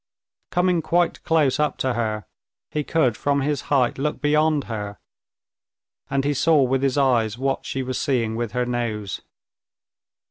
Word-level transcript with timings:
Coming 0.49 0.81
quite 0.81 1.21
close 1.21 1.59
up 1.59 1.77
to 1.77 1.93
her, 1.93 2.25
he 2.71 2.83
could 2.83 3.15
from 3.15 3.41
his 3.41 3.61
height 3.69 3.99
look 3.99 4.19
beyond 4.19 4.63
her, 4.63 4.97
and 6.09 6.25
he 6.25 6.33
saw 6.33 6.63
with 6.63 6.81
his 6.81 6.97
eyes 6.97 7.37
what 7.37 7.67
she 7.67 7.83
was 7.83 7.99
seeing 7.99 8.35
with 8.35 8.53
her 8.53 8.65
nose. 8.65 9.21